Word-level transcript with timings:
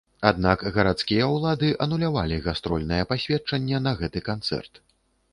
Аднак 0.27 0.61
гарадскія 0.75 1.25
ўлады 1.33 1.67
анулявалі 1.85 2.39
гастрольнае 2.45 3.01
пасведчанне 3.11 3.83
на 3.89 3.93
гэты 4.01 4.19
канцэрт. 4.31 4.81